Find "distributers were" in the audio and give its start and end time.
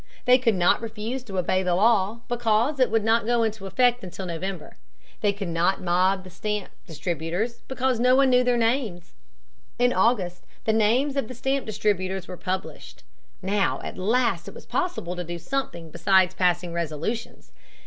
11.67-12.35